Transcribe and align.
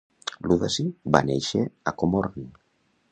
Ludassy 0.51 0.85
va 1.17 1.21
néixer 1.29 1.61
a 1.91 1.95
Komorn. 2.05 2.49